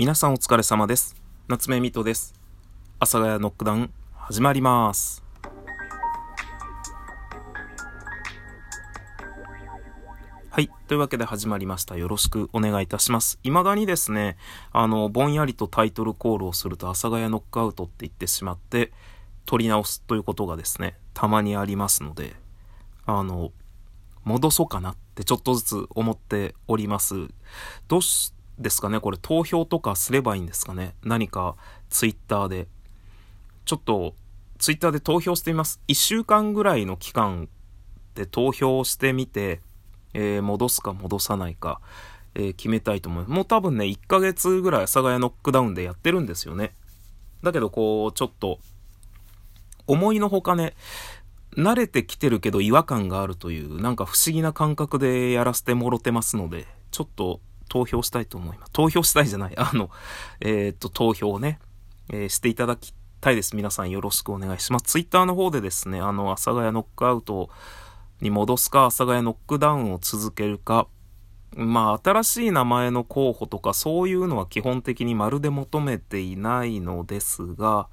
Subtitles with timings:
[0.00, 1.14] 皆さんお疲れ様です。
[1.46, 2.32] 夏目みとです。
[3.00, 5.22] 阿佐ヶ谷ノックダウン始まります。
[10.48, 10.70] はい。
[10.88, 11.98] というわけで始まりました。
[11.98, 13.38] よろしくお願いいたします。
[13.42, 14.38] 未だにですね、
[14.72, 18.94] あの、ぼんやりとタイトルコールをすると、阿佐ヶ谷ノックアウトって言ってしまって、
[19.44, 22.36] 撮り直すということがですね、たまにありますので、
[23.04, 23.52] あの、
[24.24, 27.28] 戻そうかなってちょっとずつ思っております。
[27.86, 29.00] どうしですかね？
[29.00, 30.94] これ投票とかすればいいんですかね？
[31.02, 31.56] 何か
[31.88, 32.68] ツイッターで。
[33.64, 34.14] ちょっと
[34.58, 35.80] ツイッターで投票してみます。
[35.88, 37.48] 1週間ぐらいの期間
[38.14, 39.60] で投票してみて、
[40.12, 41.80] えー、戻すか戻さないか、
[42.34, 43.32] えー、決めたいと思います。
[43.32, 46.72] もう多分ね、1ヶ月ぐらい阿佐ヶ谷ノックダウンでやってるんですよね。
[47.42, 48.58] だけどこう、ちょっと、
[49.86, 50.74] 思いのほかね、
[51.56, 58.72] 慣れてきてるけど違和感があるという、なんか不思議な感覚でやらせてもろてますので、ちょっと投票したいと思います。
[58.72, 59.54] 投票したいじゃない。
[59.56, 59.88] あの、
[60.40, 61.58] えー、っと、投票をね、
[62.10, 63.56] えー、していただきたいです。
[63.56, 64.82] 皆さんよろしくお願いします。
[64.82, 67.48] ツイッターの方でですね、あの、阿佐ヶ谷ノックアウト
[68.20, 70.88] に戻すか、阿佐ヶ谷ノックダウンを続けるか、
[71.56, 77.88] まあ、新しい名前の候補とか、そういうのは基本的にまるで求めていないのですが、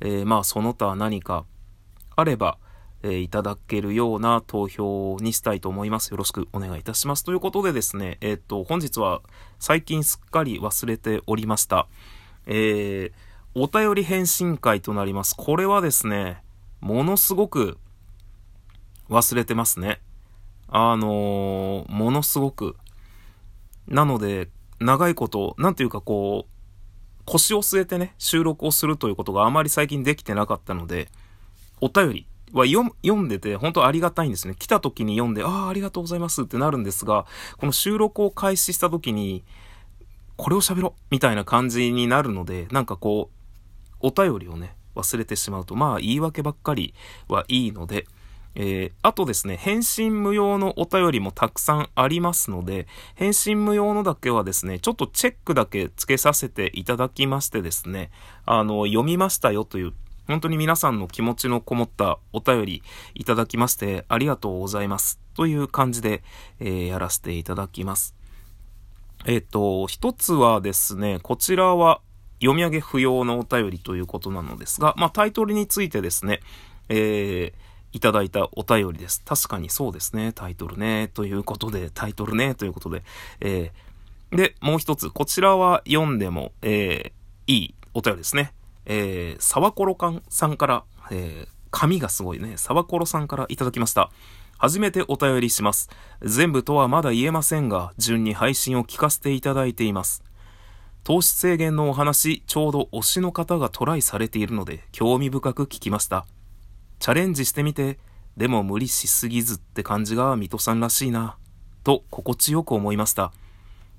[0.00, 1.44] えー、まあ、その他何か
[2.16, 2.58] あれば、
[3.02, 6.10] え、いただけるような投票にしたいと思います。
[6.10, 7.24] よろしくお願いいたします。
[7.24, 9.22] ということでですね、えっ、と、本日は
[9.58, 11.88] 最近すっかり忘れておりました。
[12.46, 13.12] えー、
[13.54, 15.34] お便り返信会となります。
[15.36, 16.42] これはですね、
[16.80, 17.78] ものすごく
[19.08, 20.00] 忘れてますね。
[20.68, 22.76] あのー、ものすごく。
[23.88, 24.48] なので、
[24.80, 26.52] 長いこと、なんていうかこう、
[27.24, 31.08] 腰を据えてね、収録をするということがあまり最近できてなかったので、
[31.80, 34.54] お便り、は読んでて、本当ありがたいんですね。
[34.58, 37.26] 来た時に読んで、ああ、ありがとうございますってなるんですが、
[37.58, 39.44] この収録を開始した時に、
[40.36, 46.94] これを喋ろみたいな感じになるので、なんかこう、お便りをね、忘れてしまうと、まあ言い訳ばっかり
[47.28, 48.06] はいいので、
[48.54, 58.10] えー、あとですね、返信無用のお便りもたくさんありますので、返信無用のだけはですね、ちょっとチェックだけつけさせていただきましてですね、
[58.44, 59.94] あの、読みましたよという
[60.32, 62.82] 本当に皆さんの気持ちのこもったお便り
[63.14, 65.20] いただきましてありがとうございます。
[65.34, 66.22] という感じで、
[66.58, 68.14] えー、やらせていただきます。
[69.26, 72.00] えっ、ー、と、一つはですね、こちらは
[72.40, 76.40] 読み上げ不要のお便りということなのですが、まあタイトルについてですね、
[76.88, 77.52] えー、
[77.92, 79.22] いただいたお便りです。
[79.26, 83.02] 確かにそうですね、タイトルね、ということで、タイトルね、ということで、
[83.40, 88.54] えー、で、もう一つ、こちらは読んでも、えー、いいお便りですね。
[88.86, 94.10] えー、サワコロカンさんから、えー、紙がすごいね、サワコロさんからいただきました。
[94.58, 95.90] 初めてお便りします。
[96.22, 100.22] 全部とはまだ言えませんが、順に配信を聞かせていただいています。
[101.04, 106.26] 糖質制限のお話、ちょうど推しの方がトライされているので、興味深く聞きました。
[107.00, 107.98] チャレンジしてみて、
[108.36, 111.36] でも無理しすぎずって感じが水戸さんらしいな、
[111.82, 113.32] と心地よく思いました。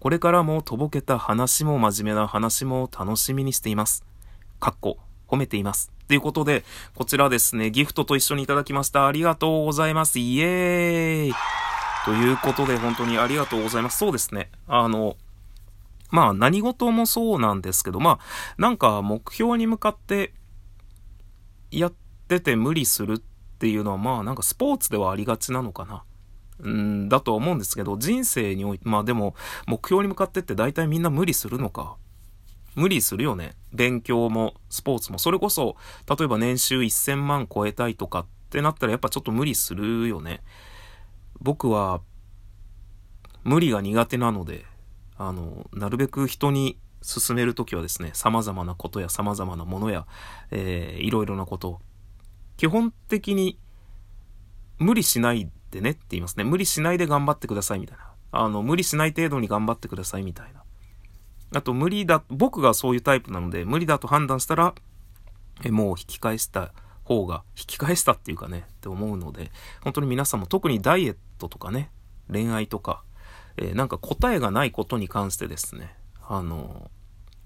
[0.00, 4.04] これからもとぼけた話も真面目な話も楽しみにしています。
[4.66, 5.92] かっこ、褒めています。
[6.08, 6.64] ということで、
[6.96, 9.06] こちらですね、ギフトと一緒にいただきました。
[9.06, 10.18] ありがとうございます。
[10.18, 11.34] イエーイ
[12.04, 13.98] ということで、本当にありがとうございます。
[13.98, 14.50] そうですね。
[14.66, 15.16] あの、
[16.10, 18.20] まあ何事もそうなんですけど、まあ
[18.58, 20.34] なんか目標に向かって
[21.70, 21.92] やっ
[22.26, 23.22] てて無理するっ
[23.60, 26.02] ていうのはまあなんかスポーツではありがちなのかな。
[26.58, 29.36] うんだとは思うんですけど、人生において、まあでも
[29.68, 31.94] 目標に向かってって大体みんな無理するのか。
[32.76, 33.56] 無理するよね。
[33.72, 35.18] 勉強もスポーツも。
[35.18, 35.76] それこそ、
[36.08, 40.42] 例えば年収1000万超えたいとかってなったらやっぱちょっと無理するよね。
[41.40, 42.02] 僕は、
[43.44, 44.66] 無理が苦手なので、
[45.16, 50.06] あの、なるべく人に進めるときはですね、様々なことや様々なものや、
[50.50, 51.80] えー、いろいろなこと、
[52.58, 53.58] 基本的に
[54.78, 56.44] 無理しないでねって言いますね。
[56.44, 58.12] 無理しないで頑張ってくださいみたいな。
[58.32, 60.65] あの、無理しない程度に頑張ってくださいみたいな。
[61.56, 64.74] あと無理だ、僕がそういうタイプなので、無理だと判断したら、
[65.64, 66.72] えもう引き返した
[67.02, 69.50] 方が、引き返したっていうかね、って思うので、
[69.80, 71.90] 本当に皆さんも特にダイエットとかね、
[72.30, 73.02] 恋愛とか、
[73.56, 75.94] えー、なんか答えがないことに関してですね、
[76.28, 76.90] あの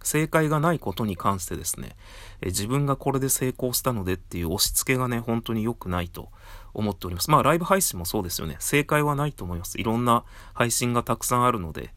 [0.03, 1.95] 正解がないことに関してですね、
[2.41, 6.31] え自分がこれで成功したのでっていう押し付けがね、本当に良くないと
[6.75, 7.31] 思っております。
[7.31, 8.57] まあライブ配信もそうですよね。
[8.59, 9.79] 正解はないと思います。
[9.79, 10.25] いろんな
[10.55, 11.93] 配信がたくさんあるので、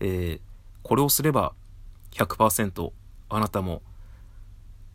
[0.00, 0.47] えー、
[0.88, 1.52] これをすれば
[2.12, 2.92] 100%
[3.28, 3.82] あなたも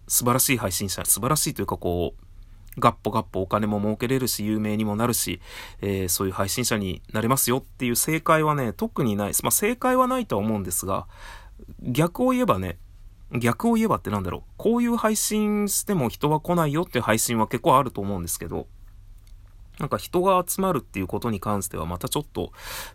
[0.08, 5.40] 素晴らしい配信者、素晴らしいというかこう、ガッポガッポお金も儲けれるし、有名にもなるし、
[5.82, 9.44] えー、そういう配信者になれますよっていう正解はね、特にないです。
[9.44, 11.08] まあ正解はないとは思うんですが、
[11.84, 12.80] 逆を言えばね、
[13.32, 14.42] 逆を言えばってなんだろう。
[14.58, 18.66] こういう配信しても人は来ないよっていう配信は結構あると思うんですけど、
[19.80, 22.52] なんか人が集まるっていうことに関してはまたちょっと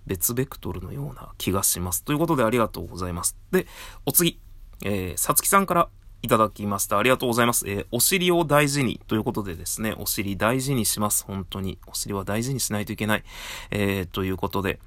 [0.07, 2.05] 別ベクトルのような気がします。
[2.05, 3.37] ということでありがとうございます。
[3.51, 3.67] で、
[4.07, 4.39] お次、
[4.85, 5.89] えー、さつきさんから
[6.23, 6.99] いただきました。
[6.99, 7.69] ありがとうございます。
[7.69, 11.25] えー、お尻を大事にということでですね、お尻大事にします。
[11.25, 11.79] 本当に。
[11.87, 13.25] お尻は大事にしないといけない。
[13.71, 14.81] えー、ということで、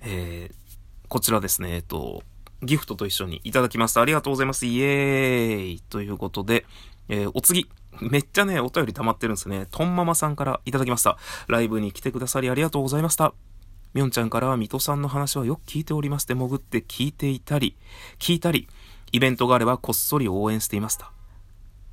[0.00, 0.76] えー、
[1.08, 2.22] こちらですね、えっ、と、
[2.62, 4.00] ギフトと一緒にいただきました。
[4.00, 4.66] ありがとうございます。
[4.66, 6.66] イエーイということで、
[7.08, 7.68] えー、お次。
[8.00, 9.66] めっちゃね、お便り溜まってるんですね。
[9.70, 11.18] とんママさんからいただきました。
[11.48, 13.34] ライブに来てくださりありがとうございました。
[13.92, 17.76] みょんちゃんからは水戸さんの話はよく聞いておりますで潜って聞いていたり、
[18.18, 18.68] 聞いたり、
[19.12, 21.10] イベントがあればこっそり応援していました。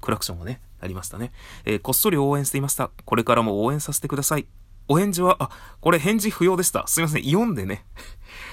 [0.02, 1.32] クラクションがね、ありましたね。
[1.66, 2.92] えー、こっそり応援していました。
[3.06, 4.46] これからも応援させてください。
[4.88, 5.50] お返事は、あ、
[5.82, 6.86] これ返事不要でした。
[6.88, 7.24] すいません。
[7.24, 7.86] 読んでね。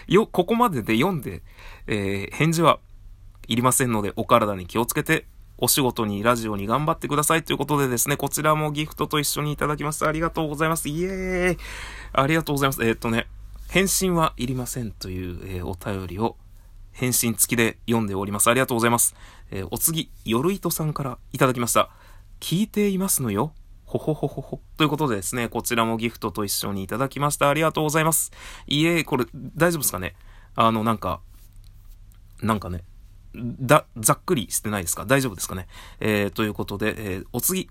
[0.08, 1.42] よ、ここまでで読んで、
[1.86, 2.80] えー、返事は
[3.46, 5.26] いりませんので、お体に気をつけて、
[5.58, 10.08] お仕事に、ラジオに頑張ってくださいということでですね、こちらもギフトと一緒にいただきました。
[10.08, 10.88] ありがとうございます。
[10.88, 11.58] イエーイ
[12.12, 12.84] ありがとうございます。
[12.84, 13.28] えー、っとね、
[13.68, 16.36] 返信はいりませんという、えー、お便りを
[16.92, 18.48] 返信付きで読んでおります。
[18.48, 19.14] ありがとうございます。
[19.50, 21.90] えー、お次、よるいとさんからいただきました。
[22.40, 23.52] 聞いていますのよ。
[23.84, 24.60] ほほほほほ。
[24.76, 27.48] ということでですね、こちらもギフトと一緒にいただきました。
[27.48, 28.32] ありがとうございます。
[28.66, 30.16] いえ、これ、大丈夫ですかね？
[30.56, 31.20] あの、なんか、
[32.42, 32.84] なんかね、
[33.34, 35.04] だ、ざっくりしてないですか？
[35.04, 35.66] 大丈夫ですかね？
[36.00, 37.68] えー、ということで、えー、お次、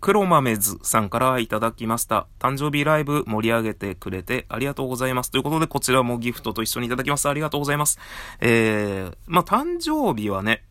[0.00, 2.26] 黒豆ズさんからいただきました。
[2.38, 5.30] 誕生日ライブ盛り上げてくれてありがとうございます。
[5.30, 7.28] ということで、こちらもギフトと一緒にいただきます。
[7.28, 7.98] ありがとうございます。
[8.40, 10.64] えー、まあ、誕生日はね、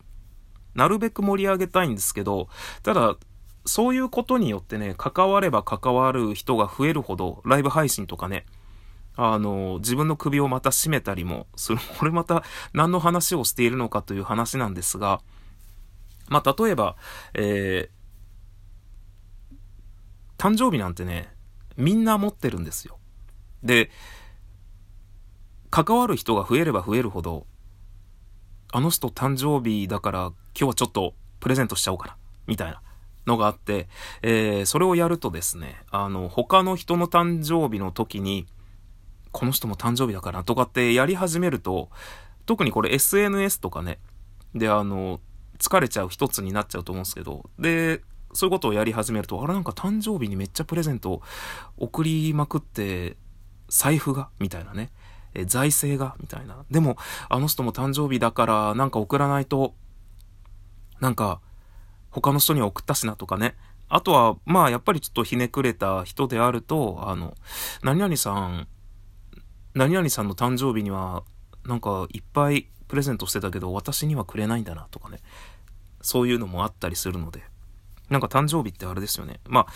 [0.74, 2.48] なるべく盛り上げたいんですけど、
[2.82, 3.16] ただ、
[3.64, 8.46] そういうことによってね、関われば関わる人が増えるほど、ライブ配信とかね、
[9.16, 11.78] あの、自分の首をまた絞めたりもする。
[11.98, 15.20] これまた何の話をしているのかという話なんですが、
[16.28, 16.96] まあ、例えば、
[17.34, 21.34] えー、誕生日なんてね、
[21.76, 22.98] みんな持ってるんですよ。
[23.62, 23.90] で、
[25.70, 27.46] 関わる人が増えれば増えるほど、
[28.72, 32.16] あの人誕生日だから今日はちょっとプレゼントしちゃおうかな、
[32.46, 32.82] みたいな
[33.26, 33.88] のがあって、
[34.22, 38.46] えー、それをやるとですね、あの、他の人の誕生日の時に、
[39.36, 41.90] この人も誕生日だからとかってやり始めると、
[42.46, 43.98] 特にこれ SNS とかね、
[44.54, 45.20] で、あの、
[45.58, 48.00] 疲れちゃう一つになっちゃうと思うんですけど、で、
[48.32, 51.20] そういうことをやり始めると、あれなんか誕生日にめっちゃプレゼント
[51.76, 53.18] 送りまくって、
[53.68, 54.90] 財布がみたいなね。
[55.34, 56.64] え財政がみたいな。
[56.70, 56.96] でも、
[57.28, 59.74] あの人も誕生日だから、なんか送らないと、
[60.98, 61.42] なんか、
[62.10, 63.54] 他の人には送ったしなとかね。
[63.90, 67.34] あとは、まあ、やっぱりちょっとひねくれた人であると、あの、
[67.82, 68.66] 何々さん、
[69.76, 71.22] 何々さんの誕生日には、
[71.66, 75.18] なんかいっぱいプレゼントしてたけど、私にはくれないんだなとかね。
[76.00, 77.44] そういうのもあったりするので。
[78.08, 79.38] なんか誕生日ってあれですよね。
[79.46, 79.72] まあ、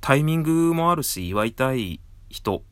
[0.00, 2.64] タイミングもあるし、祝いたい人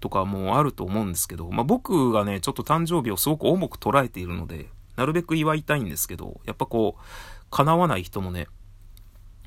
[0.00, 7.02] とかもあると思うんですけど、まあ僕がね、ちょっと誕生日をすごく重く捉えているので、なるべく祝いたいんですけど、やっぱこう、
[7.50, 8.48] 叶わない人もね、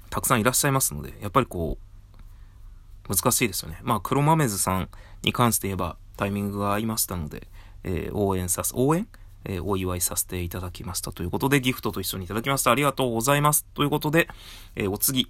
[0.09, 3.79] たくさんいらっしゃいますので、やっぱりこう、難しいですよね。
[3.83, 4.89] まあ、黒豆ズさん
[5.23, 7.47] に関して言えば、タイミングが合いましたので、
[7.83, 9.07] えー、応援さす、応援？
[9.45, 12.71] えー、お祝いさせていただきましたということで、ギフトと一緒にいただきました。
[12.71, 13.65] ありがとうございます。
[13.75, 14.27] ということで、
[14.75, 15.29] えー、お次、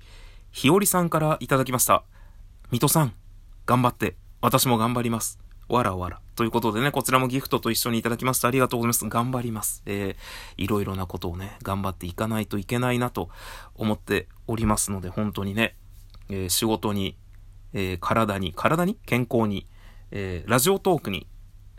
[0.52, 2.04] ひよりさんからいただきました。
[2.72, 3.14] 水戸さん、
[3.66, 5.40] 頑張って、私も頑張ります。
[5.68, 6.22] わらわら。
[6.36, 9.06] ということでね、こちらもギフトと一緒にいただきましてありがとうございます。
[9.08, 9.84] 頑張ります。
[9.86, 13.30] えー、いろいろなことをね、頑張っていかないといけないなと
[13.76, 15.76] 思っておりますので、本当にね、
[16.30, 17.18] えー、仕事に、
[17.74, 18.98] えー、体に、体に？
[19.06, 19.68] 健康に、
[20.12, 21.28] えー、ラジオトークに、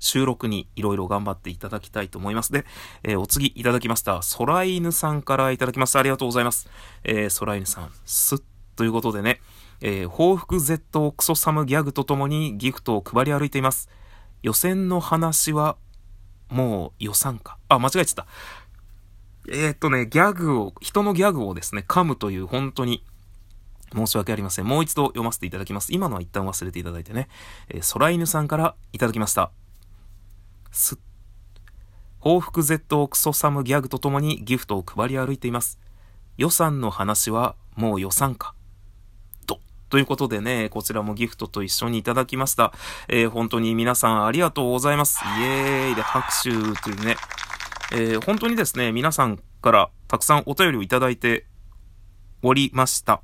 [0.01, 2.53] 収録にいろいろ頑張っていただきたいと思います。
[2.53, 2.65] で、
[3.03, 5.99] えー、お次いただきました、空犬さんからいただきました。
[5.99, 6.69] ありがとうございます。
[7.05, 8.39] えー、空犬さん、すっ
[8.77, 9.41] ということでね、
[9.81, 13.89] えー、報復 Z をクソサムギャグとともにギフトを配り歩いています。
[14.43, 15.77] 予選の話は、
[16.49, 17.59] もう予算か。
[17.69, 18.27] あ、間違えちゃった。
[19.51, 23.05] えー、っとね、ギャグを、人のギャグをですね、噛むという本当に
[23.95, 24.67] 申し訳ありません。
[24.67, 25.93] もう一度読ませていただきます。
[25.93, 27.29] 今のは一旦忘れていただいてね。
[27.69, 29.51] えー、空犬さんからいただきました。
[30.71, 30.99] す
[32.21, 35.79] 報復 Z クソサムギャグとともにギフトを配り歩いています。
[36.37, 38.55] 予算の話はもう予算か。
[39.91, 42.73] ということでね、こちらもギフトと一緒にいただきました。
[43.09, 45.21] えー、本当に皆さんありがとうございます。
[45.41, 46.51] イエーイで拍手
[46.83, 47.17] というね、
[47.93, 51.47] えー、本当にですね、皆さんからたくさんお便りをいただいて
[52.43, 53.23] おりました。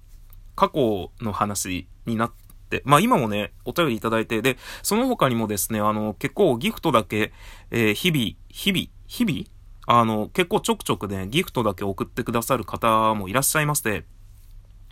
[0.54, 2.32] 過去の話になっ
[2.70, 7.32] て、まあ今もね、お便りいただいて、で、その他にもですね、あの、結構ギフトだけ、
[7.70, 9.54] えー、日々、日々、日々
[9.86, 14.04] あの、結構ちょくちょくね、ギフトだけ送ってくださる方もいらっしゃいまして、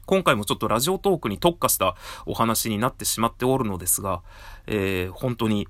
[0.04, 4.23] 今回もちょっとラジオトークに特化したお話になってしまっておるのですが、
[4.66, 5.69] えー、本当に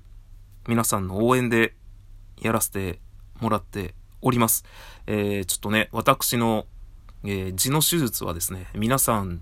[0.67, 1.75] 皆さんの応援で
[2.41, 2.99] やらせて
[3.39, 4.65] もらっております。
[5.07, 6.65] えー、ちょっとね、私の、
[7.23, 9.41] えー、痔の手術はですね、皆さん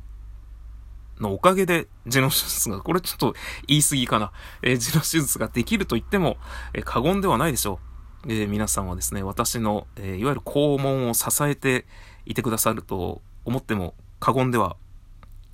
[1.21, 3.35] のおかげで痔の手術が、これちょっと
[3.67, 4.31] 言い過ぎかな。
[4.61, 6.37] えー、痔の手術ができると言っても、
[6.73, 7.79] えー、過言ではないでしょ
[8.25, 8.31] う。
[8.31, 11.85] えー、皆さんはですね、私の、えいわゆる肛門を支えて
[12.25, 14.75] いてくださると思っても過言では、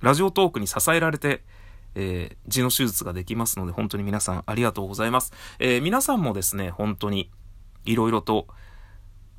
[0.00, 1.42] ラジオトークに支えられて、
[1.94, 5.32] えー、痔の手術ができますので、本当に皆さんありがとうございます。
[5.58, 7.30] え、皆さんもですね、本当に、
[7.84, 8.46] いろいろと、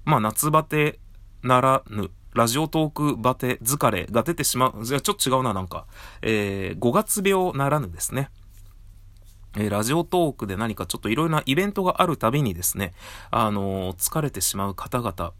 [0.05, 0.99] まあ、夏バテ
[1.43, 4.85] ならぬ、ラジオトークバテ疲れが出てしまう。
[4.85, 5.85] じゃちょっと違うな、なんか。
[6.21, 8.29] えー、5月病ならぬですね。
[9.57, 12.93] えー、ラジオトークで何かちょっといろいろなイベントがあるたびにですね、
[13.31, 15.33] あのー、疲れてしまう方々、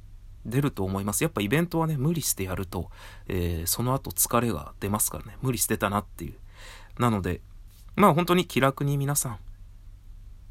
[0.46, 1.24] 出ると思います。
[1.24, 2.90] やっぱイベントはね、無理してやると、
[3.28, 6.34] えー、その後疲れが出ますからね、無理してたなっていう。
[7.00, 7.42] なので、
[7.96, 9.38] まあ本当に気楽に皆さん、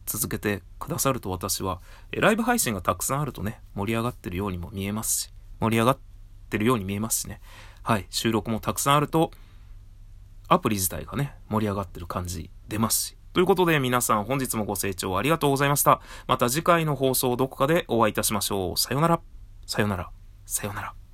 [0.06, 1.80] 続けてくださると私は、
[2.12, 5.30] えーライブ配信がたくさんあるとね、盛り上がってるようにも見えますし、
[5.60, 6.07] 盛り上がって
[6.48, 7.40] ってるように見えますしね。
[7.82, 9.30] はい、収録もたくさんあると、
[10.48, 13.18] アプリ自体がね、盛り上がってる感じ出ますし。
[13.34, 16.00] ということで皆さん本日もご清聴ありがとうございました。
[16.26, 18.76] また次回の放送どこかでお会いいたしましょう。
[18.76, 19.20] さよなら。
[19.66, 20.10] さよなら。
[20.46, 21.07] さよなら。